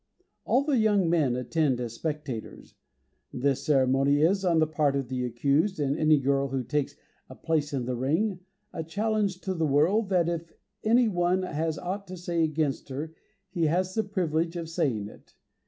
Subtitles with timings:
[0.45, 2.73] All the young men attend as spectators.
[3.31, 6.95] This ceremony is, on the part of the accused and any girl who takes
[7.29, 8.39] a place in the ring,
[8.73, 10.51] a challenge to the world, that, if
[10.83, 13.13] any one has aught to say against her,
[13.51, 15.35] he has the privilege of saying it.